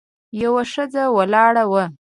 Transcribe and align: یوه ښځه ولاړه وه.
یوه 0.41 0.63
ښځه 0.73 1.03
ولاړه 1.17 1.63
وه. 1.71 1.83